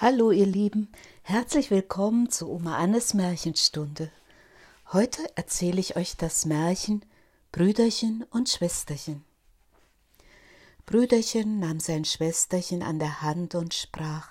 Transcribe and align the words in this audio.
Hallo 0.00 0.30
ihr 0.30 0.46
Lieben, 0.46 0.92
herzlich 1.22 1.72
willkommen 1.72 2.30
zu 2.30 2.48
Oma 2.48 2.76
Annes 2.76 3.14
Märchenstunde. 3.14 4.12
Heute 4.92 5.20
erzähle 5.34 5.80
ich 5.80 5.96
euch 5.96 6.16
das 6.16 6.46
Märchen 6.46 7.04
Brüderchen 7.50 8.24
und 8.30 8.48
Schwesterchen. 8.48 9.24
Brüderchen 10.86 11.58
nahm 11.58 11.80
sein 11.80 12.04
Schwesterchen 12.04 12.84
an 12.84 13.00
der 13.00 13.22
Hand 13.22 13.56
und 13.56 13.74
sprach 13.74 14.28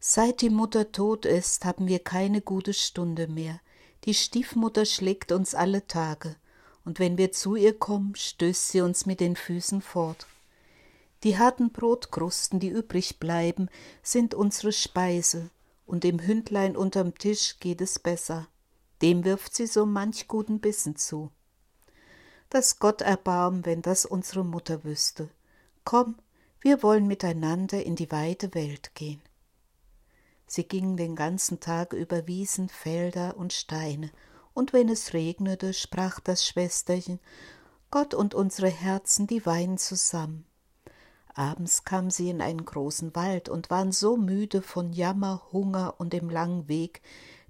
Seit 0.00 0.42
die 0.42 0.50
Mutter 0.50 0.92
tot 0.92 1.24
ist, 1.24 1.64
haben 1.64 1.88
wir 1.88 2.00
keine 2.00 2.42
gute 2.42 2.74
Stunde 2.74 3.26
mehr. 3.26 3.58
Die 4.04 4.12
Stiefmutter 4.12 4.84
schlägt 4.84 5.32
uns 5.32 5.54
alle 5.54 5.86
Tage, 5.86 6.36
und 6.84 6.98
wenn 6.98 7.16
wir 7.16 7.32
zu 7.32 7.56
ihr 7.56 7.72
kommen, 7.78 8.16
stößt 8.16 8.68
sie 8.68 8.82
uns 8.82 9.06
mit 9.06 9.20
den 9.20 9.34
Füßen 9.34 9.80
fort. 9.80 10.26
Die 11.22 11.36
harten 11.36 11.70
Brotkrusten, 11.70 12.60
die 12.60 12.68
übrig 12.70 13.18
bleiben, 13.18 13.68
sind 14.02 14.34
unsere 14.34 14.72
Speise, 14.72 15.50
und 15.84 16.04
dem 16.04 16.20
Hündlein 16.20 16.76
unterm 16.76 17.14
Tisch 17.16 17.58
geht 17.60 17.80
es 17.80 17.98
besser. 17.98 18.48
Dem 19.02 19.24
wirft 19.24 19.54
sie 19.54 19.66
so 19.66 19.84
manch 19.84 20.28
guten 20.28 20.60
Bissen 20.60 20.96
zu. 20.96 21.30
Dass 22.48 22.78
Gott 22.78 23.02
erbarm, 23.02 23.66
wenn 23.66 23.82
das 23.82 24.06
unsere 24.06 24.44
Mutter 24.44 24.82
wüsste. 24.84 25.28
Komm, 25.84 26.16
wir 26.60 26.82
wollen 26.82 27.06
miteinander 27.06 27.84
in 27.84 27.96
die 27.96 28.10
weite 28.10 28.54
Welt 28.54 28.94
gehen. 28.94 29.20
Sie 30.46 30.64
gingen 30.64 30.96
den 30.96 31.16
ganzen 31.16 31.60
Tag 31.60 31.92
über 31.92 32.26
Wiesen, 32.26 32.68
Felder 32.68 33.36
und 33.36 33.52
Steine, 33.52 34.10
und 34.52 34.72
wenn 34.72 34.88
es 34.88 35.12
regnete, 35.12 35.74
sprach 35.74 36.18
das 36.18 36.46
Schwesterchen, 36.46 37.20
Gott 37.90 38.14
und 38.14 38.34
unsere 38.34 38.68
Herzen, 38.68 39.26
die 39.26 39.46
weinen 39.46 39.78
zusammen. 39.78 40.44
Abends 41.34 41.84
kamen 41.84 42.10
sie 42.10 42.30
in 42.30 42.40
einen 42.40 42.64
großen 42.64 43.14
Wald 43.14 43.48
und 43.48 43.70
waren 43.70 43.92
so 43.92 44.16
müde 44.16 44.62
von 44.62 44.92
Jammer, 44.92 45.42
Hunger 45.52 45.94
und 45.98 46.12
dem 46.12 46.28
langen 46.28 46.68
Weg, 46.68 47.02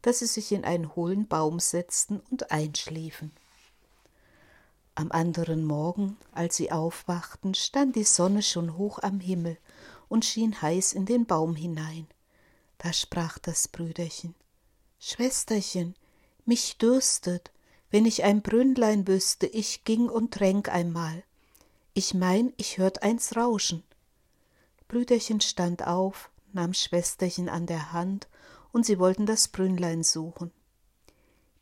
dass 0.02 0.20
sie 0.20 0.26
sich 0.26 0.52
in 0.52 0.64
einen 0.64 0.94
hohlen 0.94 1.26
Baum 1.26 1.60
setzten 1.60 2.20
und 2.30 2.50
einschliefen. 2.50 3.32
Am 4.94 5.12
anderen 5.12 5.64
Morgen, 5.64 6.16
als 6.32 6.56
sie 6.56 6.72
aufwachten, 6.72 7.54
stand 7.54 7.96
die 7.96 8.04
Sonne 8.04 8.42
schon 8.42 8.76
hoch 8.76 8.98
am 9.02 9.20
Himmel 9.20 9.56
und 10.08 10.24
schien 10.24 10.60
heiß 10.60 10.92
in 10.92 11.06
den 11.06 11.26
Baum 11.26 11.54
hinein. 11.54 12.06
Da 12.78 12.92
sprach 12.92 13.38
das 13.38 13.68
Brüderchen 13.68 14.34
Schwesterchen, 14.98 15.94
mich 16.44 16.76
dürstet, 16.76 17.50
wenn 17.90 18.04
ich 18.04 18.22
ein 18.22 18.42
Brünnlein 18.42 19.08
wüsste, 19.08 19.46
ich 19.46 19.84
ging 19.84 20.10
und 20.10 20.34
tränk 20.34 20.68
einmal. 20.68 21.24
Ich 22.02 22.14
mein, 22.14 22.54
ich 22.56 22.78
hört 22.78 23.02
eins 23.02 23.36
rauschen. 23.36 23.82
Brüderchen 24.88 25.42
stand 25.42 25.86
auf, 25.86 26.30
nahm 26.54 26.72
Schwesterchen 26.72 27.50
an 27.50 27.66
der 27.66 27.92
Hand, 27.92 28.26
und 28.72 28.86
sie 28.86 28.98
wollten 28.98 29.26
das 29.26 29.48
Brünnlein 29.48 30.02
suchen. 30.02 30.50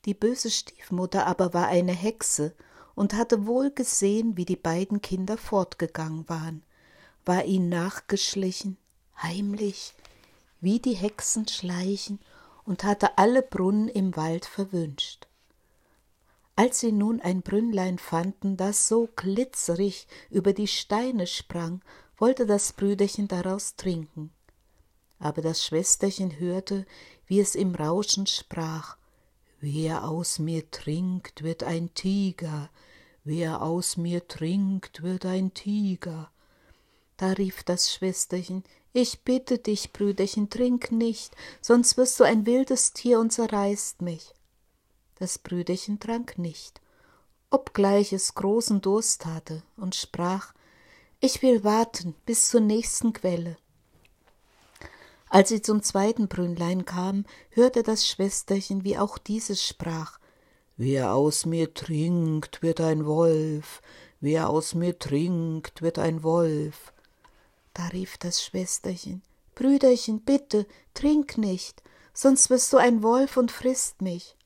Die 0.05 0.15
böse 0.15 0.49
Stiefmutter 0.49 1.27
aber 1.27 1.55
war 1.55 1.67
eine 1.67 1.91
Hexe 1.91 2.55
und 2.95 3.15
hatte 3.15 3.49
wohl 3.49 3.73
gesehen, 3.73 4.37
wie 4.37 4.45
die 4.45 4.55
beiden 4.55 5.03
Kinder 5.03 5.37
fortgegangen 5.37 6.29
waren, 6.29 6.63
war 7.25 7.45
ihnen 7.45 7.69
nachgeschlichen, 7.69 8.77
heimlich, 9.21 9.93
wie 10.61 10.79
die 10.79 10.95
Hexen 10.95 11.49
schleichen, 11.49 12.21
und 12.65 12.85
hatte 12.85 13.19
alle 13.19 13.43
Brunnen 13.43 13.89
im 13.89 14.15
Wald 14.15 14.45
verwünscht. 14.45 15.27
Als 16.59 16.81
sie 16.81 16.91
nun 16.91 17.21
ein 17.21 17.43
Brünnlein 17.43 18.01
fanden, 18.01 18.57
das 18.57 18.89
so 18.89 19.09
glitzerig 19.15 20.09
über 20.29 20.53
die 20.53 20.67
Steine 20.67 21.29
sprang, 21.29 21.83
wollte 22.17 22.47
das 22.47 22.73
Brüderchen 22.73 23.29
daraus 23.29 23.77
trinken. 23.77 24.33
Aber 25.21 25.41
das 25.41 25.65
Schwesterchen 25.65 26.41
hörte, 26.41 26.85
wie 27.29 27.39
es 27.39 27.55
im 27.55 27.77
Rauschen 27.77 28.27
sprach 28.27 28.97
Wer 29.61 30.03
aus 30.09 30.41
mir 30.41 30.69
trinkt, 30.73 31.45
wird 31.45 31.63
ein 31.63 31.95
Tiger, 31.95 32.71
wer 33.23 33.63
aus 33.63 33.97
mir 33.97 34.27
trinkt, 34.27 35.05
wird 35.05 35.27
ein 35.27 35.55
Tiger. 35.55 36.29
Da 37.19 37.35
rief 37.35 37.63
das 37.63 37.93
Schwesterchen 37.93 38.65
Ich 38.93 39.21
bitte 39.21 39.59
dich, 39.59 39.93
Brüderchen, 39.93 40.51
trink 40.51 40.91
nicht, 40.91 41.37
sonst 41.61 41.97
wirst 41.97 42.19
du 42.19 42.25
ein 42.25 42.47
wildes 42.47 42.95
Tier 42.95 43.21
und 43.21 43.33
zerreißt 43.33 44.03
mich. 44.03 44.35
Das 45.19 45.39
Brüderchen 45.39 45.99
trank 45.99 46.39
nicht, 46.39 46.81
obgleich 47.51 48.13
es 48.13 48.35
großen 48.35 48.81
Durst 48.81 49.27
hatte, 49.27 49.65
und 49.77 49.97
sprach 49.97 50.55
Ich 51.19 51.43
will 51.43 51.65
warten 51.65 52.15
bis 52.25 52.49
zur 52.49 52.61
nächsten 52.61 53.13
Quelle. 53.13 53.57
Als 55.29 55.49
sie 55.49 55.61
zum 55.61 55.83
zweiten 55.83 56.29
Brünnlein 56.29 56.85
kam, 56.85 57.27
hörte 57.51 57.83
das 57.83 58.07
Schwesterchen, 58.07 58.85
wie 58.85 58.97
auch 58.97 59.19
dieses 59.19 59.63
sprach 59.65 60.19
Wer 60.77 61.13
aus 61.13 61.45
mir 61.45 61.75
trinkt, 61.75 62.63
wird 62.63 62.81
ein 62.81 63.05
Wolf, 63.05 63.83
wer 64.21 64.49
aus 64.49 64.75
mir 64.75 64.97
trinkt, 65.01 65.83
wird 65.83 65.99
ein 65.99 66.23
Wolf. 66.23 66.93
Da 67.75 67.89
rief 67.89 68.19
das 68.19 68.45
Schwesterchen 68.45 69.23
Brüderchen, 69.57 70.21
bitte, 70.21 70.69
trink 70.95 71.37
nicht, 71.37 71.83
sonst 72.15 72.49
wirst 72.49 72.73
du 72.73 72.77
ein 72.77 73.03
Wolf 73.03 73.37
und 73.37 73.51
frisst 73.51 74.01
mich. 74.03 74.37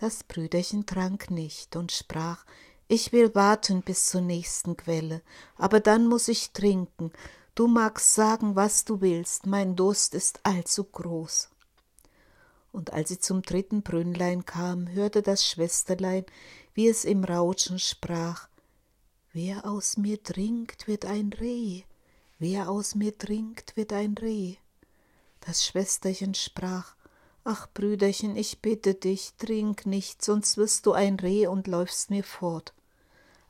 Das 0.00 0.24
Brüderchen 0.24 0.86
trank 0.86 1.30
nicht 1.30 1.76
und 1.76 1.92
sprach 1.92 2.46
Ich 2.88 3.12
will 3.12 3.34
warten 3.34 3.82
bis 3.82 4.06
zur 4.06 4.22
nächsten 4.22 4.74
Quelle, 4.74 5.20
aber 5.56 5.78
dann 5.78 6.06
muss 6.06 6.28
ich 6.28 6.52
trinken. 6.52 7.12
Du 7.54 7.66
magst 7.66 8.14
sagen, 8.14 8.56
was 8.56 8.86
du 8.86 9.02
willst, 9.02 9.44
mein 9.44 9.76
Durst 9.76 10.14
ist 10.14 10.40
allzu 10.46 10.84
groß. 10.84 11.50
Und 12.72 12.94
als 12.94 13.10
sie 13.10 13.18
zum 13.18 13.42
dritten 13.42 13.82
Brünnlein 13.82 14.46
kam, 14.46 14.88
hörte 14.88 15.20
das 15.20 15.46
Schwesterlein, 15.46 16.24
wie 16.72 16.88
es 16.88 17.04
im 17.04 17.22
Rauschen 17.22 17.78
sprach 17.78 18.48
Wer 19.34 19.66
aus 19.66 19.98
mir 19.98 20.22
trinkt, 20.22 20.88
wird 20.88 21.04
ein 21.04 21.30
Reh, 21.38 21.82
wer 22.38 22.70
aus 22.70 22.94
mir 22.94 23.18
trinkt, 23.18 23.76
wird 23.76 23.92
ein 23.92 24.14
Reh. 24.14 24.56
Das 25.40 25.66
Schwesterchen 25.66 26.32
sprach 26.32 26.94
Ach, 27.42 27.66
Brüderchen, 27.72 28.36
ich 28.36 28.60
bitte 28.60 28.94
dich, 28.94 29.32
trink 29.38 29.86
nicht, 29.86 30.22
sonst 30.22 30.58
wirst 30.58 30.84
du 30.84 30.92
ein 30.92 31.18
Reh 31.18 31.46
und 31.46 31.66
läufst 31.66 32.10
mir 32.10 32.22
fort. 32.22 32.74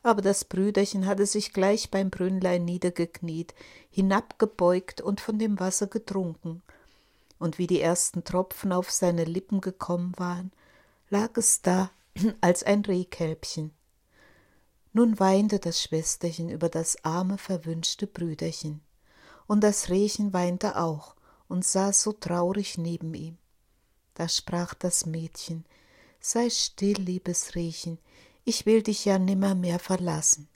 Aber 0.02 0.22
das 0.22 0.44
Brüderchen 0.44 1.06
hatte 1.06 1.26
sich 1.26 1.52
gleich 1.52 1.90
beim 1.90 2.08
Brünnlein 2.08 2.64
niedergekniet, 2.64 3.54
hinabgebeugt 3.90 5.00
und 5.00 5.20
von 5.20 5.38
dem 5.38 5.58
Wasser 5.58 5.88
getrunken. 5.88 6.62
Und 7.38 7.58
wie 7.58 7.66
die 7.66 7.80
ersten 7.80 8.22
Tropfen 8.22 8.72
auf 8.72 8.90
seine 8.90 9.24
Lippen 9.24 9.60
gekommen 9.60 10.14
waren, 10.16 10.52
lag 11.10 11.36
es 11.36 11.60
da 11.60 11.90
als 12.40 12.62
ein 12.62 12.82
Rehkälbchen. 12.84 13.72
Nun 14.92 15.18
weinte 15.18 15.58
das 15.58 15.82
Schwesterchen 15.82 16.48
über 16.48 16.68
das 16.68 17.04
arme, 17.04 17.38
verwünschte 17.38 18.06
Brüderchen. 18.06 18.80
Und 19.46 19.62
das 19.62 19.88
Rehchen 19.88 20.32
weinte 20.32 20.76
auch 20.76 21.16
und 21.48 21.64
saß 21.64 22.02
so 22.02 22.12
traurig 22.12 22.78
neben 22.78 23.14
ihm. 23.14 23.39
Da 24.14 24.28
sprach 24.28 24.74
das 24.74 25.06
Mädchen 25.06 25.64
Sei 26.20 26.50
still, 26.50 27.00
liebes 27.00 27.54
Riechen, 27.54 27.98
ich 28.44 28.66
will 28.66 28.82
dich 28.82 29.06
ja 29.06 29.18
nimmermehr 29.18 29.78
verlassen. 29.78 30.48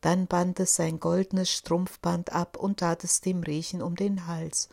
Dann 0.00 0.26
band 0.26 0.60
es 0.60 0.76
sein 0.76 1.00
goldenes 1.00 1.50
Strumpfband 1.50 2.32
ab 2.32 2.56
und 2.56 2.80
tat 2.80 3.04
es 3.04 3.20
dem 3.20 3.42
Riechen 3.42 3.80
um 3.80 3.96
den 3.96 4.26
Hals 4.26 4.68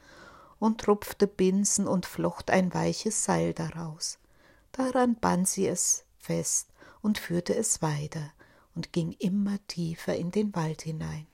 und 0.59 0.81
tropfte 0.81 1.25
Binsen 1.25 1.87
und 1.87 2.05
flocht 2.05 2.51
ein 2.51 2.73
weiches 2.73 3.23
Seil 3.23 3.53
daraus. 3.53 4.17
Daran 4.73 5.15
band 5.15 5.47
sie 5.47 5.67
es 5.67 6.03
fest 6.17 6.67
und 7.01 7.17
führte 7.17 7.55
es 7.55 7.81
weiter 7.81 8.31
und 8.75 8.91
ging 8.91 9.13
immer 9.19 9.57
tiefer 9.67 10.15
in 10.15 10.31
den 10.31 10.53
Wald 10.53 10.81
hinein. 10.81 11.27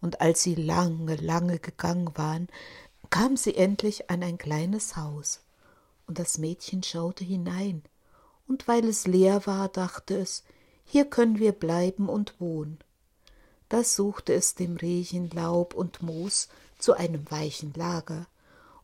Und 0.00 0.20
als 0.20 0.42
sie 0.42 0.54
lange, 0.54 1.16
lange 1.16 1.58
gegangen 1.58 2.10
waren, 2.16 2.48
kam 3.10 3.36
sie 3.36 3.54
endlich 3.54 4.10
an 4.10 4.22
ein 4.22 4.38
kleines 4.38 4.96
Haus 4.96 5.40
und 6.06 6.18
das 6.18 6.38
Mädchen 6.38 6.82
schaute 6.82 7.24
hinein, 7.24 7.82
und 8.46 8.68
weil 8.68 8.84
es 8.84 9.06
leer 9.06 9.46
war, 9.46 9.68
dachte 9.68 10.16
es, 10.16 10.44
hier 10.84 11.04
können 11.04 11.38
wir 11.38 11.52
bleiben 11.52 12.08
und 12.08 12.40
wohnen. 12.40 12.78
Da 13.68 13.82
suchte 13.82 14.32
es 14.32 14.54
dem 14.54 14.76
Rehchen 14.76 15.30
Laub 15.30 15.74
und 15.74 16.02
Moos 16.02 16.48
zu 16.78 16.94
einem 16.94 17.28
weichen 17.30 17.72
Lager, 17.74 18.26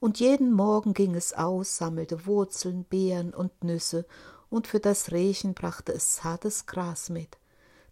und 0.00 0.18
jeden 0.18 0.52
Morgen 0.52 0.94
ging 0.94 1.14
es 1.14 1.32
aus, 1.32 1.76
sammelte 1.76 2.26
Wurzeln, 2.26 2.84
Beeren 2.84 3.32
und 3.32 3.62
Nüsse, 3.62 4.04
und 4.50 4.66
für 4.66 4.80
das 4.80 5.12
Rehchen 5.12 5.54
brachte 5.54 5.92
es 5.92 6.16
zartes 6.16 6.66
Gras 6.66 7.08
mit. 7.08 7.38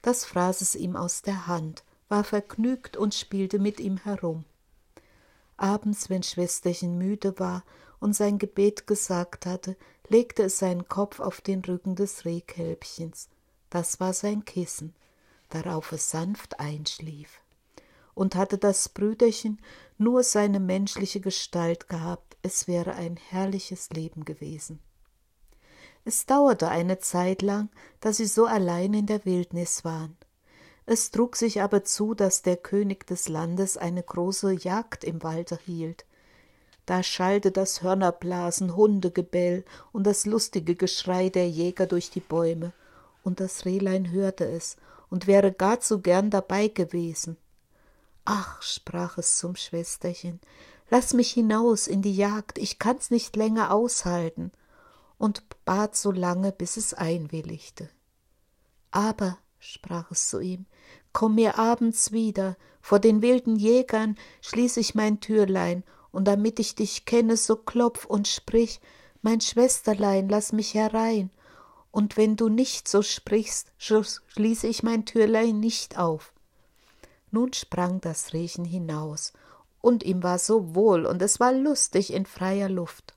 Das 0.02 0.24
fraß 0.24 0.60
es 0.60 0.74
ihm 0.74 0.96
aus 0.96 1.22
der 1.22 1.46
Hand, 1.46 1.84
war 2.08 2.24
vergnügt 2.24 2.96
und 2.96 3.14
spielte 3.14 3.60
mit 3.60 3.78
ihm 3.78 3.98
herum. 3.98 4.44
Abends, 5.56 6.10
wenn 6.10 6.22
Schwesterchen 6.22 6.98
müde 6.98 7.38
war 7.38 7.62
und 8.00 8.14
sein 8.16 8.38
Gebet 8.38 8.86
gesagt 8.86 9.46
hatte, 9.46 9.76
legte 10.08 10.44
es 10.44 10.58
seinen 10.58 10.88
Kopf 10.88 11.20
auf 11.20 11.40
den 11.40 11.64
Rücken 11.64 11.94
des 11.94 12.24
Rehkälbchens. 12.24 13.28
Das 13.68 14.00
war 14.00 14.12
sein 14.12 14.44
Kissen, 14.44 14.94
darauf 15.50 15.92
es 15.92 16.10
sanft 16.10 16.58
einschlief. 16.58 17.40
und 18.14 18.34
hatte 18.34 18.58
das 18.58 18.88
Brüderchen 18.88 19.60
nur 19.96 20.22
seine 20.22 20.60
menschliche 20.60 21.20
Gestalt 21.20 21.88
gehabt, 21.88 22.36
es 22.42 22.66
wäre 22.68 22.94
ein 22.94 23.16
herrliches 23.16 23.90
Leben 23.90 24.24
gewesen. 24.24 24.80
Es 26.04 26.26
dauerte 26.26 26.68
eine 26.68 26.98
Zeit 26.98 27.42
lang, 27.42 27.68
dass 28.00 28.16
sie 28.16 28.26
so 28.26 28.46
allein 28.46 28.94
in 28.94 29.06
der 29.06 29.24
Wildnis 29.24 29.84
waren. 29.84 30.16
Es 30.86 31.10
trug 31.10 31.36
sich 31.36 31.62
aber 31.62 31.84
zu, 31.84 32.14
dass 32.14 32.42
der 32.42 32.56
König 32.56 33.06
des 33.06 33.28
Landes 33.28 33.76
eine 33.76 34.02
große 34.02 34.52
Jagd 34.52 35.04
im 35.04 35.22
Walde 35.22 35.58
hielt. 35.64 36.04
Da 36.90 37.04
schallte 37.04 37.52
das 37.52 37.82
Hörnerblasen, 37.82 38.74
Hundegebell 38.74 39.64
und 39.92 40.08
das 40.08 40.26
lustige 40.26 40.74
Geschrei 40.74 41.28
der 41.28 41.48
Jäger 41.48 41.86
durch 41.86 42.10
die 42.10 42.18
Bäume, 42.18 42.72
und 43.22 43.38
das 43.38 43.64
Rehlein 43.64 44.10
hörte 44.10 44.44
es 44.44 44.76
und 45.08 45.28
wäre 45.28 45.52
gar 45.52 45.78
zu 45.78 46.00
gern 46.00 46.30
dabei 46.30 46.66
gewesen. 46.66 47.36
Ach, 48.24 48.60
sprach 48.60 49.18
es 49.18 49.38
zum 49.38 49.54
Schwesterchen, 49.54 50.40
lass 50.88 51.14
mich 51.14 51.30
hinaus 51.30 51.86
in 51.86 52.02
die 52.02 52.16
Jagd, 52.16 52.58
ich 52.58 52.80
kann's 52.80 53.12
nicht 53.12 53.36
länger 53.36 53.72
aushalten, 53.72 54.50
und 55.16 55.44
bat 55.64 55.94
so 55.94 56.10
lange, 56.10 56.50
bis 56.50 56.76
es 56.76 56.92
einwilligte. 56.92 57.88
Aber, 58.90 59.38
sprach 59.60 60.10
es 60.10 60.28
zu 60.28 60.40
ihm, 60.40 60.66
komm 61.12 61.36
mir 61.36 61.56
abends 61.56 62.10
wieder, 62.10 62.56
vor 62.80 62.98
den 62.98 63.22
wilden 63.22 63.54
Jägern 63.54 64.18
schließ 64.40 64.76
ich 64.78 64.96
mein 64.96 65.20
Türlein, 65.20 65.84
und 66.12 66.26
damit 66.26 66.58
ich 66.58 66.74
dich 66.74 67.04
kenne, 67.04 67.36
so 67.36 67.56
klopf 67.56 68.04
und 68.04 68.28
sprich, 68.28 68.80
mein 69.22 69.40
Schwesterlein, 69.40 70.28
lass 70.28 70.52
mich 70.52 70.74
herein, 70.74 71.30
und 71.90 72.16
wenn 72.16 72.36
du 72.36 72.48
nicht 72.48 72.88
so 72.88 73.02
sprichst, 73.02 73.72
schließe 73.78 74.66
ich 74.66 74.82
mein 74.82 75.04
Türlein 75.04 75.60
nicht 75.60 75.98
auf. 75.98 76.32
Nun 77.30 77.52
sprang 77.52 78.00
das 78.00 78.32
Rehchen 78.32 78.64
hinaus, 78.64 79.32
und 79.80 80.02
ihm 80.02 80.22
war 80.22 80.38
so 80.38 80.74
wohl, 80.74 81.06
und 81.06 81.22
es 81.22 81.40
war 81.40 81.52
lustig 81.52 82.12
in 82.12 82.26
freier 82.26 82.68
Luft. 82.68 83.14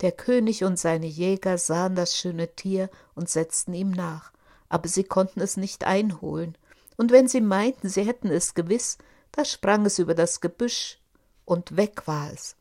Der 0.00 0.12
König 0.12 0.64
und 0.64 0.78
seine 0.78 1.06
Jäger 1.06 1.58
sahen 1.58 1.94
das 1.94 2.16
schöne 2.16 2.54
Tier 2.54 2.90
und 3.14 3.28
setzten 3.28 3.74
ihm 3.74 3.90
nach, 3.90 4.32
aber 4.68 4.88
sie 4.88 5.04
konnten 5.04 5.40
es 5.40 5.56
nicht 5.56 5.84
einholen, 5.84 6.56
und 6.96 7.12
wenn 7.12 7.28
sie 7.28 7.40
meinten, 7.40 7.88
sie 7.88 8.02
hätten 8.02 8.28
es 8.28 8.54
gewiss, 8.54 8.98
da 9.32 9.44
sprang 9.44 9.84
es 9.86 9.98
über 9.98 10.14
das 10.14 10.40
Gebüsch, 10.40 10.98
und 11.44 11.76
weg 11.76 12.06
war 12.06 12.32
es. 12.32 12.56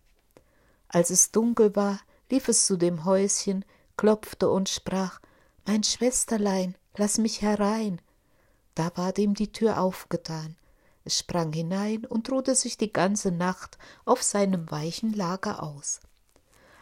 Als 0.87 1.09
es 1.09 1.31
dunkel 1.31 1.75
war, 1.75 1.99
lief 2.29 2.47
es 2.47 2.65
zu 2.65 2.77
dem 2.77 3.05
Häuschen, 3.05 3.65
klopfte 3.97 4.49
und 4.49 4.69
sprach 4.69 5.19
Mein 5.65 5.83
Schwesterlein, 5.83 6.75
lass 6.97 7.17
mich 7.17 7.41
herein. 7.41 8.01
Da 8.75 8.91
ward 8.95 9.19
ihm 9.19 9.33
die 9.33 9.51
Tür 9.51 9.79
aufgetan. 9.79 10.55
Es 11.05 11.19
sprang 11.19 11.51
hinein 11.51 12.05
und 12.05 12.31
ruhte 12.31 12.55
sich 12.55 12.77
die 12.77 12.93
ganze 12.93 13.31
Nacht 13.31 13.77
auf 14.05 14.23
seinem 14.23 14.71
weichen 14.71 15.13
Lager 15.13 15.61
aus. 15.61 15.99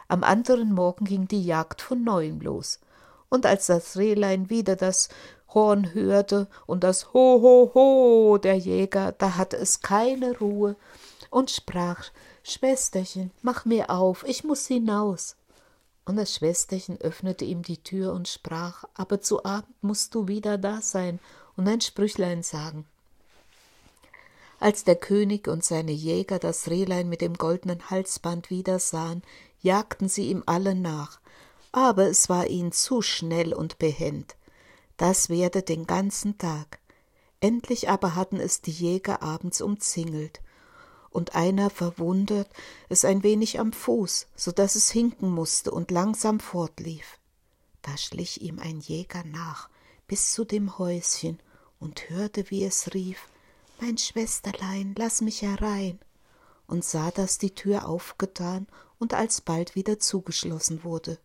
Am 0.08 0.22
anderen 0.22 0.72
Morgen 0.72 1.04
ging 1.04 1.26
die 1.26 1.44
Jagd 1.44 1.82
von 1.82 2.04
neuem 2.04 2.40
los, 2.40 2.80
und 3.28 3.46
als 3.46 3.66
das 3.66 3.96
Rehlein 3.96 4.50
wieder 4.50 4.76
das 4.76 5.08
Horn 5.54 5.94
hörte 5.94 6.48
und 6.66 6.84
das 6.84 7.12
Ho, 7.12 7.40
ho, 7.42 7.70
ho 7.74 8.38
der 8.38 8.56
Jäger, 8.56 9.12
da 9.12 9.36
hatte 9.36 9.56
es 9.56 9.80
keine 9.80 10.38
Ruhe 10.38 10.76
und 11.32 11.50
sprach 11.50 12.10
Schwesterchen, 12.44 13.30
mach 13.40 13.64
mir 13.64 13.88
auf, 13.88 14.22
ich 14.26 14.44
muss 14.44 14.66
hinaus. 14.66 15.36
Und 16.04 16.16
das 16.16 16.34
Schwesterchen 16.34 17.00
öffnete 17.00 17.46
ihm 17.46 17.62
die 17.62 17.82
Tür 17.82 18.12
und 18.12 18.28
sprach, 18.28 18.84
aber 18.94 19.22
zu 19.22 19.44
Abend 19.44 19.82
musst 19.82 20.14
du 20.14 20.28
wieder 20.28 20.58
da 20.58 20.82
sein 20.82 21.20
und 21.56 21.66
ein 21.68 21.80
Sprüchlein 21.80 22.42
sagen. 22.42 22.84
Als 24.60 24.84
der 24.84 24.96
König 24.96 25.48
und 25.48 25.64
seine 25.64 25.92
Jäger 25.92 26.38
das 26.38 26.68
Rehlein 26.68 27.08
mit 27.08 27.22
dem 27.22 27.34
goldenen 27.34 27.88
Halsband 27.88 28.50
wieder 28.50 28.78
sahen, 28.78 29.22
jagten 29.62 30.08
sie 30.08 30.28
ihm 30.28 30.42
alle 30.44 30.74
nach, 30.74 31.18
aber 31.72 32.08
es 32.08 32.28
war 32.28 32.46
ihnen 32.46 32.72
zu 32.72 33.00
schnell 33.00 33.54
und 33.54 33.78
behend. 33.78 34.36
Das 34.98 35.30
währte 35.30 35.62
den 35.62 35.86
ganzen 35.86 36.36
Tag. 36.36 36.78
Endlich 37.40 37.88
aber 37.88 38.14
hatten 38.16 38.38
es 38.38 38.60
die 38.60 38.70
Jäger 38.70 39.22
abends 39.22 39.62
umzingelt, 39.62 40.42
und 41.12 41.34
einer 41.34 41.70
verwundert 41.70 42.48
es 42.88 43.04
ein 43.04 43.22
wenig 43.22 43.60
am 43.60 43.72
Fuß, 43.72 44.26
so 44.34 44.52
dass 44.52 44.74
es 44.74 44.90
hinken 44.90 45.30
musste 45.30 45.70
und 45.70 45.90
langsam 45.90 46.40
fortlief. 46.40 47.18
Da 47.82 47.96
schlich 47.96 48.42
ihm 48.42 48.58
ein 48.58 48.80
Jäger 48.80 49.24
nach 49.24 49.68
bis 50.06 50.32
zu 50.32 50.44
dem 50.44 50.78
Häuschen 50.78 51.38
und 51.78 52.10
hörte, 52.10 52.50
wie 52.50 52.64
es 52.64 52.94
rief 52.94 53.28
Mein 53.80 53.98
Schwesterlein, 53.98 54.94
lass 54.96 55.20
mich 55.20 55.42
herein, 55.42 55.98
und 56.66 56.84
sah, 56.84 57.10
dass 57.10 57.38
die 57.38 57.54
Tür 57.54 57.88
aufgetan 57.88 58.66
und 58.98 59.14
alsbald 59.14 59.74
wieder 59.74 59.98
zugeschlossen 59.98 60.84
wurde. 60.84 61.18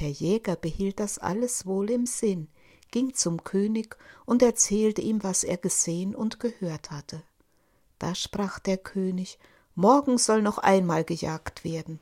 Der 0.00 0.10
Jäger 0.10 0.56
behielt 0.56 1.00
das 1.00 1.18
alles 1.18 1.66
wohl 1.66 1.90
im 1.90 2.06
Sinn, 2.06 2.48
ging 2.90 3.14
zum 3.14 3.42
König 3.44 3.96
und 4.24 4.42
erzählte 4.42 5.00
ihm, 5.00 5.22
was 5.22 5.42
er 5.42 5.56
gesehen 5.56 6.14
und 6.14 6.40
gehört 6.40 6.90
hatte. 6.90 7.22
Da 7.98 8.14
sprach 8.14 8.58
der 8.58 8.76
König, 8.76 9.38
morgen 9.74 10.18
soll 10.18 10.42
noch 10.42 10.58
einmal 10.58 11.04
gejagt 11.04 11.64
werden. 11.64 12.00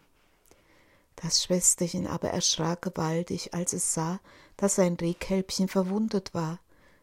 Das 1.16 1.42
Schwesterchen 1.42 2.06
aber 2.06 2.30
erschrak 2.30 2.82
gewaltig, 2.82 3.54
als 3.54 3.72
es 3.72 3.94
sah, 3.94 4.20
dass 4.56 4.76
sein 4.76 4.94
Rehkälbchen 4.94 5.68
verwundet 5.68 6.34
war. 6.34 6.58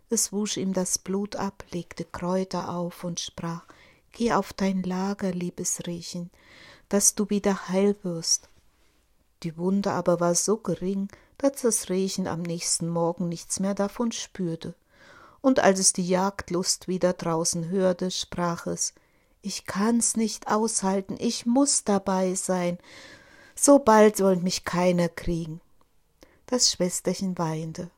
Es 0.09 0.33
wusch 0.33 0.57
ihm 0.57 0.73
das 0.73 0.97
Blut 0.97 1.35
ab, 1.35 1.63
legte 1.71 2.03
Kräuter 2.03 2.69
auf 2.69 3.03
und 3.03 3.19
sprach, 3.19 3.63
Geh 4.11 4.33
auf 4.33 4.53
dein 4.53 4.81
Lager, 4.81 5.31
liebes 5.31 5.85
Rehchen, 5.85 6.31
dass 6.89 7.13
du 7.13 7.29
wieder 7.29 7.69
heil 7.69 7.95
wirst. 8.01 8.49
Die 9.43 9.55
Wunde 9.55 9.91
aber 9.91 10.19
war 10.19 10.33
so 10.33 10.57
gering, 10.57 11.09
dass 11.37 11.61
das 11.61 11.89
Rehchen 11.89 12.27
am 12.27 12.41
nächsten 12.41 12.89
Morgen 12.89 13.29
nichts 13.29 13.59
mehr 13.59 13.75
davon 13.75 14.11
spürte 14.11 14.73
und 15.41 15.59
als 15.59 15.79
es 15.79 15.93
die 15.93 16.07
Jagdlust 16.07 16.87
wieder 16.87 17.13
draußen 17.13 17.69
hörte, 17.69 18.11
sprach 18.11 18.67
es 18.67 18.93
Ich 19.41 19.65
kann's 19.65 20.17
nicht 20.17 20.47
aushalten, 20.47 21.15
ich 21.19 21.45
muss 21.45 21.83
dabei 21.83 22.35
sein, 22.35 22.77
so 23.55 23.79
bald 23.79 24.17
soll 24.17 24.37
mich 24.37 24.65
keiner 24.65 25.09
kriegen. 25.09 25.61
Das 26.45 26.71
Schwesterchen 26.71 27.37
weinte 27.37 27.89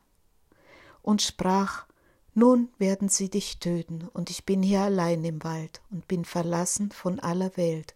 und 1.02 1.22
sprach 1.22 1.86
Nun 2.34 2.68
werden 2.78 3.08
sie 3.08 3.28
dich 3.28 3.58
töten, 3.58 4.08
und 4.12 4.30
ich 4.30 4.44
bin 4.44 4.62
hier 4.62 4.80
allein 4.80 5.24
im 5.24 5.42
Wald 5.44 5.82
und 5.90 6.08
bin 6.08 6.24
verlassen 6.24 6.90
von 6.90 7.20
aller 7.20 7.56
Welt. 7.56 7.94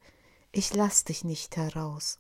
Ich 0.53 0.75
lass 0.75 1.05
dich 1.05 1.25
nicht 1.25 1.57
heraus 1.57 2.19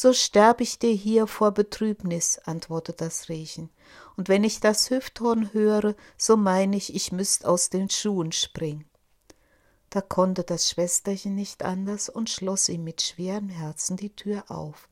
so 0.00 0.12
sterb 0.12 0.60
ich 0.60 0.78
dir 0.78 0.92
hier 0.92 1.26
vor 1.26 1.50
Betrübnis, 1.50 2.38
antwortet 2.44 3.00
das 3.00 3.28
Rehchen, 3.28 3.68
und 4.16 4.28
wenn 4.28 4.44
ich 4.44 4.60
das 4.60 4.90
Hüfthorn 4.90 5.52
höre, 5.52 5.96
so 6.16 6.36
mein 6.36 6.72
ich, 6.72 6.94
ich 6.94 7.10
müßt 7.10 7.44
aus 7.44 7.68
den 7.68 7.90
Schuhen 7.90 8.30
springen. 8.30 8.88
Da 9.90 10.00
konnte 10.00 10.44
das 10.44 10.70
Schwesterchen 10.70 11.34
nicht 11.34 11.64
anders 11.64 12.08
und 12.08 12.30
schloss 12.30 12.68
ihm 12.68 12.84
mit 12.84 13.02
schwerem 13.02 13.48
Herzen 13.48 13.96
die 13.96 14.14
Tür 14.14 14.44
auf, 14.52 14.88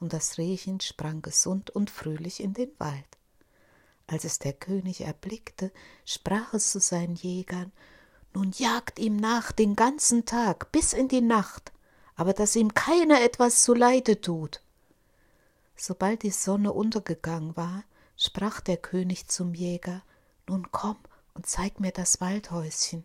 und 0.00 0.12
das 0.12 0.36
Rehchen 0.36 0.80
sprang 0.80 1.22
gesund 1.22 1.70
und 1.70 1.88
fröhlich 1.88 2.42
in 2.42 2.52
den 2.52 2.72
Wald. 2.78 3.18
Als 4.08 4.24
es 4.24 4.40
der 4.40 4.54
König 4.54 5.02
erblickte, 5.02 5.70
sprach 6.04 6.54
es 6.54 6.72
zu 6.72 6.80
seinen 6.80 7.14
Jägern 7.14 7.70
Nun 8.34 8.50
jagt 8.56 8.98
ihm 8.98 9.14
nach 9.14 9.52
den 9.52 9.76
ganzen 9.76 10.24
Tag 10.24 10.72
bis 10.72 10.92
in 10.92 11.06
die 11.06 11.20
Nacht, 11.20 11.70
aber 12.20 12.34
dass 12.34 12.54
ihm 12.54 12.74
keiner 12.74 13.22
etwas 13.22 13.62
zuleide 13.62 14.20
tut. 14.20 14.60
Sobald 15.74 16.22
die 16.22 16.30
Sonne 16.30 16.70
untergegangen 16.70 17.56
war, 17.56 17.82
sprach 18.14 18.60
der 18.60 18.76
König 18.76 19.28
zum 19.28 19.54
Jäger 19.54 20.02
Nun 20.46 20.70
komm 20.70 20.98
und 21.32 21.46
zeig 21.46 21.80
mir 21.80 21.92
das 21.92 22.20
Waldhäuschen. 22.20 23.04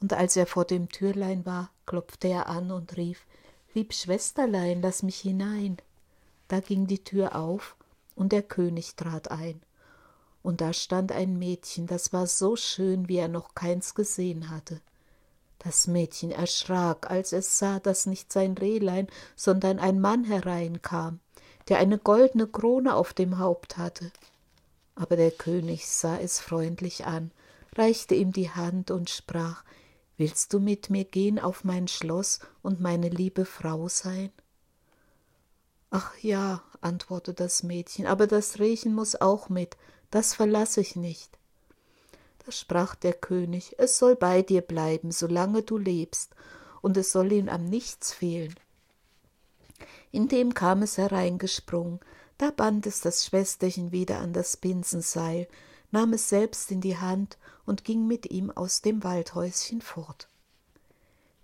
Und 0.00 0.14
als 0.14 0.36
er 0.36 0.48
vor 0.48 0.64
dem 0.64 0.88
Türlein 0.88 1.46
war, 1.46 1.70
klopfte 1.86 2.26
er 2.26 2.48
an 2.48 2.72
und 2.72 2.96
rief 2.96 3.24
Lieb 3.72 3.94
Schwesterlein, 3.94 4.82
lass 4.82 5.04
mich 5.04 5.20
hinein. 5.20 5.76
Da 6.48 6.58
ging 6.58 6.88
die 6.88 7.04
Tür 7.04 7.36
auf, 7.36 7.76
und 8.16 8.32
der 8.32 8.42
König 8.42 8.96
trat 8.96 9.30
ein. 9.30 9.62
Und 10.42 10.60
da 10.60 10.72
stand 10.72 11.12
ein 11.12 11.38
Mädchen, 11.38 11.86
das 11.86 12.12
war 12.12 12.26
so 12.26 12.56
schön, 12.56 13.08
wie 13.08 13.18
er 13.18 13.28
noch 13.28 13.54
keins 13.54 13.94
gesehen 13.94 14.50
hatte. 14.50 14.80
Das 15.58 15.86
Mädchen 15.86 16.30
erschrak, 16.30 17.10
als 17.10 17.32
es 17.32 17.58
sah, 17.58 17.80
dass 17.80 18.06
nicht 18.06 18.32
sein 18.32 18.56
Rehlein, 18.56 19.08
sondern 19.34 19.78
ein 19.78 20.00
Mann 20.00 20.24
hereinkam, 20.24 21.20
der 21.68 21.78
eine 21.78 21.98
goldene 21.98 22.46
Krone 22.46 22.94
auf 22.94 23.12
dem 23.12 23.38
Haupt 23.38 23.76
hatte. 23.76 24.12
Aber 24.94 25.16
der 25.16 25.30
König 25.30 25.88
sah 25.88 26.18
es 26.18 26.38
freundlich 26.40 27.06
an, 27.06 27.32
reichte 27.76 28.14
ihm 28.14 28.32
die 28.32 28.50
Hand 28.50 28.90
und 28.90 29.10
sprach 29.10 29.64
Willst 30.16 30.52
du 30.52 30.58
mit 30.58 30.90
mir 30.90 31.04
gehen 31.04 31.38
auf 31.38 31.62
mein 31.62 31.86
Schloss 31.86 32.40
und 32.60 32.80
meine 32.80 33.08
liebe 33.08 33.44
Frau 33.44 33.88
sein? 33.88 34.32
Ach 35.90 36.12
ja, 36.18 36.62
antwortete 36.80 37.44
das 37.44 37.62
Mädchen, 37.62 38.06
aber 38.06 38.26
das 38.26 38.58
Rehchen 38.58 38.94
muss 38.94 39.20
auch 39.20 39.48
mit, 39.48 39.76
das 40.10 40.34
verlasse 40.34 40.80
ich 40.80 40.96
nicht. 40.96 41.37
Sprach 42.50 42.94
der 42.94 43.12
König, 43.12 43.74
es 43.78 43.98
soll 43.98 44.16
bei 44.16 44.42
dir 44.42 44.62
bleiben, 44.62 45.12
solange 45.12 45.62
du 45.62 45.76
lebst, 45.76 46.34
und 46.80 46.96
es 46.96 47.12
soll 47.12 47.32
ihm 47.32 47.48
am 47.48 47.64
nichts 47.64 48.12
fehlen. 48.12 48.54
Indem 50.10 50.54
kam 50.54 50.82
es 50.82 50.96
hereingesprungen, 50.96 52.00
da 52.38 52.50
band 52.50 52.86
es 52.86 53.00
das 53.00 53.26
Schwesterchen 53.26 53.92
wieder 53.92 54.18
an 54.18 54.32
das 54.32 54.56
Binsenseil, 54.56 55.48
nahm 55.90 56.12
es 56.12 56.28
selbst 56.28 56.70
in 56.70 56.80
die 56.80 56.96
Hand 56.96 57.36
und 57.66 57.84
ging 57.84 58.06
mit 58.06 58.30
ihm 58.30 58.50
aus 58.50 58.80
dem 58.80 59.04
Waldhäuschen 59.04 59.82
fort. 59.82 60.28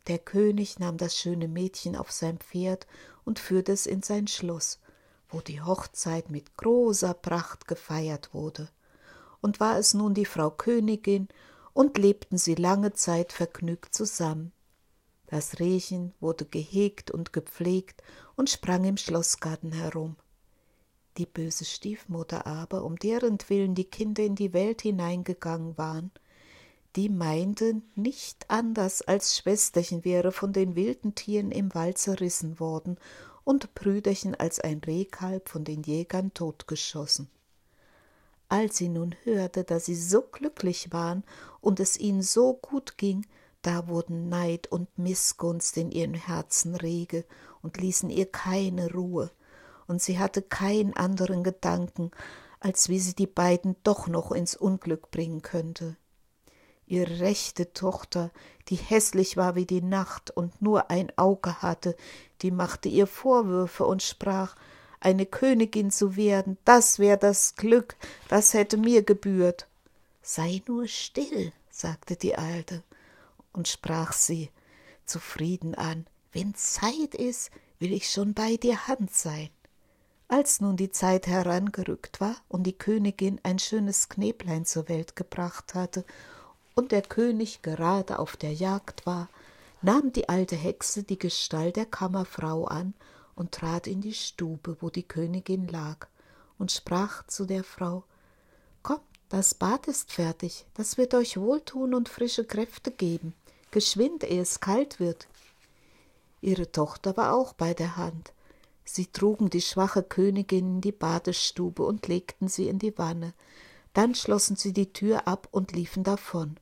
Der 0.06 0.18
König 0.18 0.78
nahm 0.78 0.96
das 0.96 1.16
schöne 1.16 1.49
Mädchen 1.49 1.96
auf 1.96 2.12
sein 2.12 2.38
Pferd 2.38 2.87
und 3.25 3.38
führte 3.38 3.73
es 3.73 3.87
in 3.87 4.02
sein 4.02 4.26
Schloss, 4.26 4.78
wo 5.28 5.40
die 5.40 5.62
Hochzeit 5.62 6.30
mit 6.30 6.56
großer 6.56 7.14
Pracht 7.14 7.66
gefeiert 7.66 8.32
wurde. 8.32 8.68
Und 9.44 9.60
war 9.60 9.76
es 9.78 9.92
nun 9.92 10.14
die 10.14 10.24
Frau 10.24 10.48
Königin, 10.48 11.28
und 11.74 11.98
lebten 11.98 12.38
sie 12.38 12.54
lange 12.54 12.94
Zeit 12.94 13.30
vergnügt 13.30 13.94
zusammen. 13.94 14.52
Das 15.26 15.58
Rehchen 15.58 16.14
wurde 16.18 16.46
gehegt 16.46 17.10
und 17.10 17.34
gepflegt 17.34 18.02
und 18.36 18.48
sprang 18.48 18.84
im 18.84 18.96
Schloßgarten 18.96 19.72
herum. 19.72 20.16
Die 21.18 21.26
böse 21.26 21.66
Stiefmutter 21.66 22.46
aber, 22.46 22.84
um 22.84 22.96
derentwillen 22.96 23.74
die 23.74 23.84
Kinder 23.84 24.22
in 24.22 24.34
die 24.34 24.54
Welt 24.54 24.80
hineingegangen 24.80 25.76
waren, 25.76 26.10
die 26.96 27.10
meinte 27.10 27.82
nicht 27.96 28.46
anders 28.48 29.02
als 29.02 29.36
Schwesterchen 29.36 30.06
wäre 30.06 30.32
von 30.32 30.54
den 30.54 30.74
wilden 30.74 31.14
Tieren 31.16 31.50
im 31.50 31.74
Wald 31.74 31.98
zerrissen 31.98 32.60
worden 32.60 32.96
und 33.44 33.74
Brüderchen 33.74 34.34
als 34.34 34.58
ein 34.58 34.78
Rehkalb 34.78 35.50
von 35.50 35.64
den 35.64 35.82
Jägern 35.82 36.32
totgeschossen. 36.32 37.28
Als 38.48 38.76
sie 38.76 38.88
nun 38.88 39.14
hörte, 39.24 39.64
dass 39.64 39.86
sie 39.86 39.96
so 39.96 40.22
glücklich 40.22 40.92
waren 40.92 41.24
und 41.60 41.80
es 41.80 41.98
ihnen 41.98 42.22
so 42.22 42.54
gut 42.54 42.98
ging, 42.98 43.26
da 43.62 43.88
wurden 43.88 44.28
Neid 44.28 44.70
und 44.70 44.98
Mißgunst 44.98 45.76
in 45.78 45.90
ihrem 45.90 46.14
Herzen 46.14 46.74
rege 46.76 47.24
und 47.62 47.78
ließen 47.78 48.10
ihr 48.10 48.26
keine 48.26 48.92
Ruhe, 48.92 49.30
und 49.86 50.02
sie 50.02 50.18
hatte 50.18 50.42
keinen 50.42 50.94
anderen 50.94 51.42
Gedanken, 51.42 52.10
als 52.60 52.88
wie 52.88 52.98
sie 52.98 53.14
die 53.14 53.26
beiden 53.26 53.76
doch 53.82 54.06
noch 54.06 54.32
ins 54.32 54.54
Unglück 54.54 55.10
bringen 55.10 55.42
könnte. 55.42 55.96
Ihre 56.86 57.20
rechte 57.20 57.72
Tochter, 57.72 58.30
die 58.68 58.76
hässlich 58.76 59.38
war 59.38 59.54
wie 59.54 59.66
die 59.66 59.82
Nacht 59.82 60.30
und 60.30 60.60
nur 60.60 60.90
ein 60.90 61.10
Auge 61.16 61.62
hatte, 61.62 61.96
die 62.42 62.50
machte 62.50 62.90
ihr 62.90 63.06
Vorwürfe 63.06 63.86
und 63.86 64.02
sprach, 64.02 64.56
eine 65.04 65.26
Königin 65.26 65.90
zu 65.90 66.16
werden, 66.16 66.56
das 66.64 66.99
wär 66.99 67.16
das 67.16 67.56
Glück, 67.56 67.96
das 68.28 68.54
hätte 68.54 68.76
mir 68.76 69.02
gebührt. 69.02 69.66
Sei 70.23 70.62
nur 70.66 70.88
still, 70.88 71.52
sagte 71.70 72.16
die 72.16 72.37
Alte, 72.37 72.82
und 73.52 73.68
sprach 73.68 74.12
sie 74.12 74.50
zufrieden 75.04 75.75
an, 75.75 76.06
wenn 76.32 76.54
Zeit 76.54 77.14
ist, 77.14 77.50
will 77.78 77.92
ich 77.92 78.11
schon 78.11 78.34
bei 78.34 78.56
dir 78.56 78.88
Hand 78.88 79.12
sein. 79.12 79.50
Als 80.28 80.61
nun 80.61 80.76
die 80.76 80.90
Zeit 80.90 81.26
herangerückt 81.26 82.20
war 82.20 82.37
und 82.49 82.64
die 82.64 82.73
Königin 82.73 83.38
ein 83.42 83.58
schönes 83.58 84.08
Knäblein 84.08 84.64
zur 84.64 84.88
Welt 84.88 85.16
gebracht 85.16 85.75
hatte 85.75 86.04
und 86.75 86.92
der 86.92 87.02
König 87.02 87.61
gerade 87.62 88.18
auf 88.18 88.37
der 88.37 88.52
Jagd 88.52 89.04
war, 89.04 89.28
nahm 89.82 90.12
die 90.12 90.28
alte 90.30 90.56
Hexe 90.56 91.02
die 91.02 91.18
Gestalt 91.18 91.76
der 91.76 91.87
Kammerfrau 91.87 92.64
an 92.64 92.94
und 93.34 93.52
trat 93.52 93.86
in 93.86 94.00
die 94.00 94.14
Stube, 94.14 94.76
wo 94.80 94.90
die 94.90 95.02
Königin 95.02 95.68
lag, 95.68 96.08
und 96.58 96.72
sprach 96.72 97.26
zu 97.26 97.46
der 97.46 97.64
Frau 97.64 98.04
Kommt, 98.82 99.02
das 99.28 99.54
Bad 99.54 99.88
ist 99.88 100.12
fertig, 100.12 100.66
das 100.74 100.98
wird 100.98 101.14
euch 101.14 101.36
wohltun 101.38 101.94
und 101.94 102.08
frische 102.08 102.44
Kräfte 102.44 102.90
geben 102.90 103.34
geschwind, 103.74 104.22
ehe 104.22 104.40
es 104.40 104.60
kalt 104.60 105.00
wird. 105.00 105.26
Ihre 106.40 106.70
Tochter 106.70 107.16
war 107.16 107.34
auch 107.34 107.54
bei 107.54 107.74
der 107.74 107.96
Hand. 107.96 108.32
Sie 108.84 109.06
trugen 109.06 109.50
die 109.50 109.60
schwache 109.60 110.04
Königin 110.04 110.76
in 110.76 110.80
die 110.80 110.92
Badestube 110.92 111.82
und 111.82 112.06
legten 112.06 112.46
sie 112.46 112.68
in 112.68 112.78
die 112.78 112.96
Wanne. 112.96 113.34
Dann 113.92 114.14
schlossen 114.14 114.54
sie 114.54 114.72
die 114.72 114.92
Tür 114.92 115.26
ab 115.26 115.48
und 115.50 115.72
liefen 115.72 116.04
davon. 116.04 116.56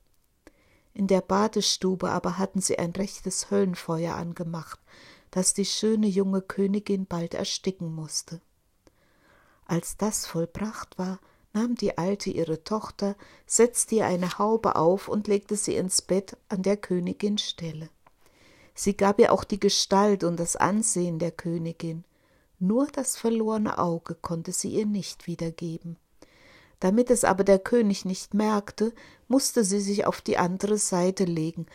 In 0.95 1.07
der 1.07 1.21
Badestube 1.21 2.11
aber 2.11 2.39
hatten 2.39 2.63
sie 2.63 2.79
ein 2.79 2.93
rechtes 2.93 3.51
Höllenfeuer 3.51 4.15
angemacht, 4.15 4.81
das 5.33 5.55
die 5.55 5.65
schöne 5.65 6.07
junge 6.07 6.43
Königin 6.43 7.07
bald 7.07 7.35
ersticken 7.35 7.93
musste. 7.93 8.41
Als 9.67 9.97
das 9.97 10.27
vollbracht 10.27 10.99
war, 10.99 11.19
nahm 11.55 11.75
die 11.75 11.99
Alte 11.99 12.31
ihre 12.31 12.63
Tochter, 12.63 13.17
setzte 13.47 13.97
ihr 13.97 14.07
eine 14.07 14.39
Haube 14.39 14.77
auf 14.77 15.09
und 15.09 15.27
legte 15.27 15.57
sie 15.57 15.75
ins 15.75 16.03
Bett 16.03 16.37
an 16.49 16.63
der 16.63 16.77
Königin 16.77 17.39
Stelle. 17.39 17.89
Sie 18.75 18.97
gab 18.97 19.19
ihr 19.19 19.33
auch 19.33 19.45
die 19.45 19.61
Gestalt 19.61 20.23
und 20.23 20.39
das 20.39 20.57
Ansehen 20.57 21.19
der 21.19 21.31
Königin, 21.31 22.05
nur 22.59 22.87
das 22.87 23.17
verlorene 23.17 23.79
Auge 23.79 24.15
konnte 24.15 24.53
sie 24.53 24.71
ihr 24.71 24.87
nicht 24.87 25.27
wiedergeben. 25.27 25.97
Damit 26.79 27.11
es 27.11 27.25
aber 27.25 27.43
der 27.43 27.59
König 27.59 28.05
nicht 28.05 28.35
merkte, 28.35 28.93
musste 29.29 29.65
sie 29.65 29.81
sich 29.81 30.07
auf 30.07 30.21
die 30.21 30.39
andere 30.39 30.79
Seite 30.79 31.25
legen, 31.25 31.67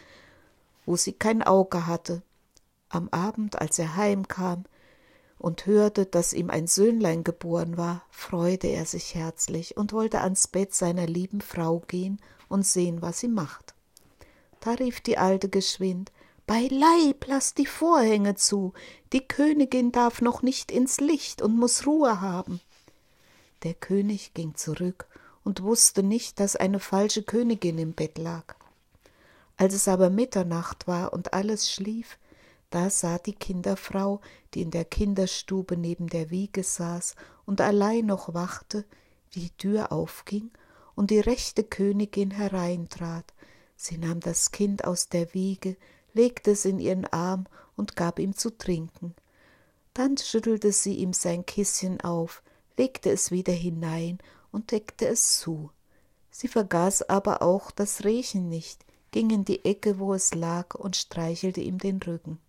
wo 0.86 0.96
sie 0.96 1.14
kein 1.14 1.44
Auge 1.44 1.88
hatte. 1.88 2.22
Am 2.90 3.10
Abend, 3.10 3.60
als 3.60 3.80
er 3.80 3.96
heimkam, 3.96 4.66
und 5.40 5.66
hörte, 5.66 6.06
dass 6.06 6.34
ihm 6.34 6.50
ein 6.50 6.68
Söhnlein 6.68 7.24
geboren 7.24 7.78
war, 7.78 8.04
freute 8.10 8.68
er 8.68 8.86
sich 8.86 9.14
herzlich 9.14 9.78
und 9.78 9.94
wollte 9.94 10.22
ans 10.22 10.48
Bett 10.48 10.74
seiner 10.74 11.06
lieben 11.06 11.42
Frau 11.42 11.80
gehen 11.88 12.20
und 12.50 12.66
sehen, 12.66 13.02
was 13.02 13.20
sie 13.20 13.28
macht. 13.28 13.76
Da 14.62 14.72
rief 14.72 15.02
die 15.02 15.18
Alte 15.18 15.50
geschwind 15.50 16.12
Beileib, 16.48 17.26
lass 17.28 17.56
die 17.56 17.66
Vorhänge 17.66 18.36
zu, 18.36 18.74
die 19.12 19.28
Königin 19.28 19.92
darf 19.92 20.22
noch 20.22 20.42
nicht 20.42 20.72
ins 20.72 21.02
Licht 21.02 21.42
und 21.42 21.58
muss 21.58 21.86
Ruhe 21.86 22.22
haben. 22.22 22.62
Der 23.64 23.74
König 23.74 24.34
ging 24.34 24.56
zurück 24.56 25.08
und 25.44 25.62
wusste 25.62 26.04
nicht, 26.04 26.40
dass 26.40 26.56
eine 26.56 26.80
falsche 26.80 27.22
Königin 27.22 27.78
im 27.78 27.92
Bett 27.92 28.18
lag. 28.18 28.56
Als 29.58 29.74
es 29.74 29.90
aber 29.90 30.10
Mitternacht 30.10 30.88
war 30.88 31.12
und 31.12 31.34
alles 31.34 31.70
schlief, 31.70 32.18
da 32.70 32.90
sah 32.90 33.18
die 33.18 33.34
Kinderfrau, 33.34 34.20
die 34.54 34.62
in 34.62 34.72
der 34.72 34.86
Kinderstube 34.86 35.78
neben 35.78 36.08
der 36.08 36.30
Wiege 36.30 36.64
saß 36.64 37.16
und 37.46 37.62
allein 37.62 38.06
noch 38.06 38.34
wachte, 38.34 38.86
wie 39.32 39.42
die 39.42 39.58
Tür 39.58 39.92
aufging 39.92 40.52
und 40.96 41.12
die 41.12 41.20
rechte 41.20 41.64
Königin 41.64 42.32
hereintrat. 42.32 43.34
Sie 43.76 43.98
nahm 43.98 44.20
das 44.20 44.52
Kind 44.52 44.84
aus 44.84 45.08
der 45.10 45.34
Wiege, 45.34 45.78
legte 46.14 46.52
es 46.52 46.66
in 46.66 46.80
ihren 46.80 47.06
Arm 47.06 47.46
und 47.76 47.96
gab 47.96 48.20
ihm 48.20 48.36
zu 48.36 48.50
trinken. 48.50 49.14
Dann 49.94 50.18
schüttelte 50.18 50.72
sie 50.72 50.96
ihm 50.96 51.14
sein 51.14 51.46
Kissen 51.46 52.02
auf, 52.02 52.42
legte 52.78 53.12
es 53.12 53.32
wieder 53.32 53.54
hinein 53.54 54.20
und 54.52 54.72
deckte 54.72 55.08
es 55.08 55.40
zu. 55.40 55.72
Sie 56.32 56.48
vergaß 56.48 57.10
aber 57.10 57.42
auch 57.42 57.72
das 57.72 58.04
Rehchen 58.04 58.50
nicht, 58.50 58.86
ging 59.12 59.30
in 59.30 59.46
die 59.46 59.66
Ecke, 59.66 60.00
wo 60.00 60.14
es 60.14 60.34
lag, 60.36 60.76
und 60.76 60.96
streichelte 60.96 61.62
ihm 61.62 61.78
den 61.78 61.98
Rücken. 62.02 62.40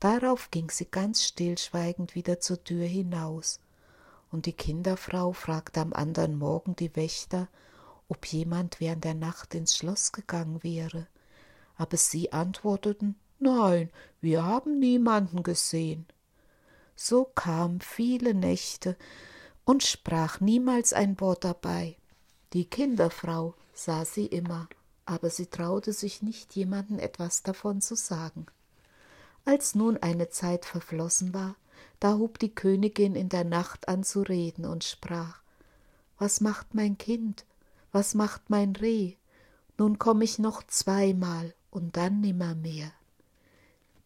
Darauf 0.00 0.50
ging 0.50 0.70
sie 0.70 0.86
ganz 0.86 1.24
stillschweigend 1.24 2.14
wieder 2.14 2.40
zur 2.40 2.62
Tür 2.62 2.86
hinaus, 2.86 3.60
und 4.30 4.46
die 4.46 4.52
Kinderfrau 4.52 5.32
fragte 5.32 5.80
am 5.80 5.92
andern 5.92 6.36
Morgen 6.36 6.76
die 6.76 6.94
Wächter, 6.94 7.48
ob 8.08 8.26
jemand 8.26 8.80
während 8.80 9.04
der 9.04 9.14
Nacht 9.14 9.54
ins 9.54 9.76
Schloss 9.76 10.12
gegangen 10.12 10.62
wäre. 10.62 11.06
Aber 11.76 11.96
sie 11.96 12.32
antworteten 12.32 13.16
Nein, 13.40 13.90
wir 14.20 14.44
haben 14.44 14.78
niemanden 14.78 15.42
gesehen. 15.42 16.06
So 16.96 17.24
kam 17.24 17.80
viele 17.80 18.34
Nächte 18.34 18.96
und 19.64 19.84
sprach 19.84 20.40
niemals 20.40 20.92
ein 20.92 21.20
Wort 21.20 21.44
dabei. 21.44 21.96
Die 22.52 22.64
Kinderfrau 22.64 23.54
sah 23.74 24.04
sie 24.04 24.26
immer, 24.26 24.68
aber 25.04 25.30
sie 25.30 25.46
traute 25.46 25.92
sich 25.92 26.22
nicht, 26.22 26.56
jemanden 26.56 26.98
etwas 26.98 27.42
davon 27.42 27.80
zu 27.80 27.94
sagen. 27.94 28.46
Als 29.48 29.74
nun 29.74 29.96
eine 29.96 30.28
Zeit 30.28 30.66
verflossen 30.66 31.32
war, 31.32 31.56
da 32.00 32.18
hub 32.18 32.38
die 32.38 32.54
Königin 32.54 33.14
in 33.14 33.30
der 33.30 33.44
Nacht 33.44 33.88
an 33.88 34.04
zu 34.04 34.20
reden 34.20 34.66
und 34.66 34.84
sprach 34.84 35.40
Was 36.18 36.42
macht 36.42 36.74
mein 36.74 36.98
Kind? 36.98 37.46
Was 37.90 38.12
macht 38.12 38.50
mein 38.50 38.76
Reh? 38.76 39.14
Nun 39.78 39.98
komm 39.98 40.20
ich 40.20 40.38
noch 40.38 40.62
zweimal 40.64 41.54
und 41.70 41.96
dann 41.96 42.20
nimmermehr. 42.20 42.92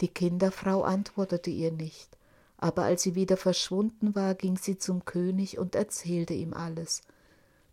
Die 0.01 0.07
Kinderfrau 0.07 0.85
antwortete 0.85 1.51
ihr 1.51 1.73
nicht, 1.73 2.17
aber 2.57 2.85
als 2.85 3.03
sie 3.03 3.17
wieder 3.17 3.37
verschwunden 3.37 4.15
war, 4.15 4.37
ging 4.37 4.57
sie 4.57 4.79
zum 4.79 5.05
König 5.05 5.59
und 5.59 5.75
erzählte 5.75 6.35
ihm 6.35 6.55
alles. 6.55 7.03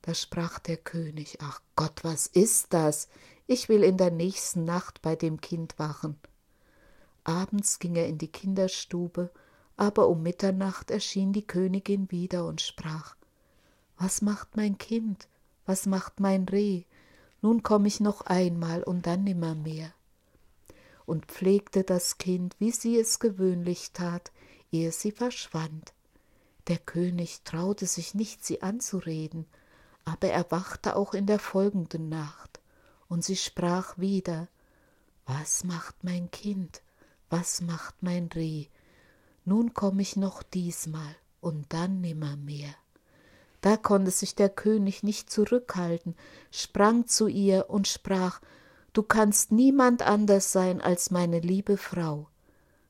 Da 0.01 0.15
sprach 0.15 0.57
der 0.57 0.77
König 0.77 1.37
Ach 1.39 1.61
Gott, 1.75 2.03
was 2.03 2.25
ist 2.25 2.73
das? 2.73 3.09
Ich 3.45 3.69
will 3.69 3.83
in 3.83 3.97
der 3.97 4.09
nächsten 4.09 4.65
Nacht 4.65 5.03
bei 5.03 5.15
dem 5.15 5.39
Kind 5.39 5.77
wachen. 5.77 6.19
Abends 7.29 7.77
ging 7.77 7.95
er 7.95 8.07
in 8.07 8.17
die 8.17 8.31
Kinderstube, 8.31 9.29
aber 9.77 10.09
um 10.09 10.23
Mitternacht 10.23 10.89
erschien 10.89 11.31
die 11.31 11.45
Königin 11.45 12.09
wieder 12.09 12.45
und 12.45 12.59
sprach 12.59 13.15
Was 13.97 14.21
macht 14.21 14.57
mein 14.57 14.79
Kind? 14.79 15.27
Was 15.65 15.85
macht 15.85 16.19
mein 16.19 16.45
Reh? 16.45 16.85
nun 17.41 17.63
komm 17.63 17.85
ich 17.85 17.99
noch 17.99 18.21
einmal 18.21 18.83
und 18.83 19.05
dann 19.05 19.23
nimmermehr. 19.23 19.93
Und 21.05 21.27
pflegte 21.27 21.83
das 21.83 22.17
Kind, 22.17 22.55
wie 22.59 22.71
sie 22.71 22.97
es 22.97 23.19
gewöhnlich 23.19 23.91
tat, 23.93 24.31
ehe 24.71 24.91
sie 24.91 25.11
verschwand. 25.11 25.93
Der 26.67 26.77
König 26.77 27.41
traute 27.43 27.85
sich 27.85 28.13
nicht, 28.13 28.45
sie 28.45 28.61
anzureden, 28.61 29.45
aber 30.03 30.29
er 30.29 30.49
wachte 30.51 30.95
auch 30.95 31.13
in 31.13 31.25
der 31.25 31.39
folgenden 31.39 32.09
Nacht, 32.09 32.59
und 33.07 33.23
sie 33.23 33.35
sprach 33.37 33.97
wieder 33.97 34.47
Was 35.25 35.63
macht 35.63 36.03
mein 36.03 36.29
Kind? 36.31 36.81
Was 37.29 37.61
macht 37.61 38.01
mein 38.01 38.27
Reh? 38.33 38.65
Nun 39.45 39.73
komm 39.73 39.99
ich 39.99 40.15
noch 40.15 40.43
diesmal 40.43 41.15
und 41.41 41.65
dann 41.69 42.01
nimmermehr. 42.01 42.73
Da 43.61 43.77
konnte 43.77 44.11
sich 44.11 44.35
der 44.35 44.49
König 44.49 45.03
nicht 45.03 45.29
zurückhalten, 45.29 46.15
sprang 46.51 47.07
zu 47.07 47.27
ihr 47.27 47.69
und 47.69 47.87
sprach 47.87 48.41
Du 48.93 49.03
kannst 49.03 49.51
niemand 49.51 50.01
anders 50.01 50.51
sein 50.51 50.81
als 50.81 51.11
meine 51.11 51.39
liebe 51.39 51.77
Frau. 51.77 52.27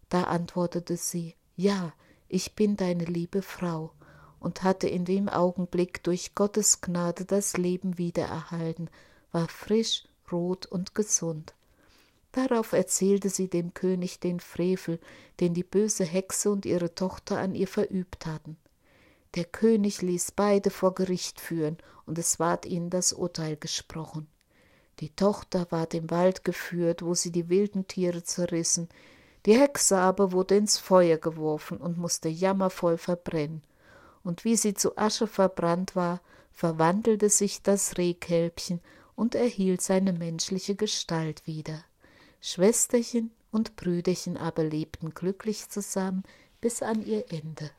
Da 0.08 0.24
antwortete 0.24 0.96
sie 0.96 1.36
Ja, 1.55 1.93
ich 2.29 2.55
bin 2.55 2.77
deine 2.77 3.05
liebe 3.05 3.41
Frau, 3.41 3.91
und 4.39 4.63
hatte 4.63 4.88
in 4.88 5.05
dem 5.05 5.27
Augenblick 5.27 6.03
durch 6.03 6.36
Gottes 6.36 6.81
Gnade 6.81 7.25
das 7.25 7.58
Leben 7.58 7.98
wiedererhalten, 7.98 8.89
war 9.31 9.48
frisch, 9.48 10.08
rot 10.31 10.65
und 10.65 10.96
gesund. 10.96 11.53
Darauf 12.31 12.74
erzählte 12.74 13.29
sie 13.29 13.50
dem 13.50 13.74
König 13.74 14.19
den 14.19 14.39
Frevel, 14.39 15.00
den 15.39 15.53
die 15.53 15.63
böse 15.63 16.03
Hexe 16.03 16.51
und 16.51 16.65
ihre 16.65 16.93
Tochter 16.93 17.39
an 17.39 17.55
ihr 17.55 17.67
verübt 17.67 18.25
hatten. 18.25 18.57
Der 19.36 19.45
König 19.45 20.01
ließ 20.01 20.31
beide 20.31 20.69
vor 20.69 20.93
Gericht 20.95 21.39
führen, 21.39 21.77
und 22.05 22.17
es 22.17 22.39
ward 22.39 22.65
ihnen 22.65 22.89
das 22.89 23.13
Urteil 23.13 23.55
gesprochen. 23.55 24.27
Die 25.00 25.12
Tochter 25.12 25.67
ward 25.69 25.93
im 25.93 26.09
Wald 26.09 26.43
geführt, 26.43 27.03
wo 27.03 27.13
sie 27.13 27.31
die 27.31 27.50
wilden 27.50 27.88
Tiere 27.88 28.24
zerrissen, 28.24 28.89
die 29.45 29.57
Hexe 29.57 29.98
aber 29.98 30.31
wurde 30.31 30.57
ins 30.57 30.77
Feuer 30.77 31.17
geworfen 31.17 31.77
und 31.77 31.98
musste 31.98 32.27
jammervoll 32.27 32.98
verbrennen. 32.98 33.63
Und 34.24 34.43
wie 34.43 34.55
sie 34.55 34.74
zu 34.74 34.98
Asche 34.98 35.27
verbrannt 35.27 35.95
war, 35.95 36.21
verwandelte 36.51 37.29
sich 37.29 37.62
das 37.62 37.98
Rehkälbchen 37.98 38.81
und 39.15 39.36
erhielt 39.36 39.81
seine 39.81 40.12
menschliche 40.12 40.75
Gestalt 40.75 41.48
wieder. 41.48 41.86
Schwesterchen 42.41 43.31
und 43.51 43.75
Brüderchen 43.75 44.38
aber 44.38 44.63
lebten 44.63 45.13
glücklich 45.13 45.69
zusammen 45.69 46.24
bis 46.62 46.81
an 46.81 47.05
ihr 47.05 47.31
Ende. 47.31 47.72